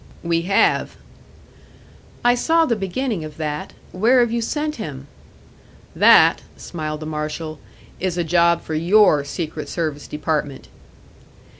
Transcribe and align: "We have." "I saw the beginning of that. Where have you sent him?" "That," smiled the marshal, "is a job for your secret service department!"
"We 0.23 0.41
have." 0.49 0.95
"I 2.25 2.33
saw 2.33 2.65
the 2.65 2.75
beginning 2.75 3.23
of 3.23 3.37
that. 3.37 3.73
Where 3.91 4.19
have 4.21 4.31
you 4.31 4.41
sent 4.41 4.77
him?" 4.77 5.05
"That," 5.95 6.41
smiled 6.57 7.01
the 7.01 7.05
marshal, 7.05 7.59
"is 7.99 8.17
a 8.17 8.23
job 8.23 8.63
for 8.63 8.73
your 8.73 9.23
secret 9.23 9.69
service 9.69 10.07
department!" 10.07 10.69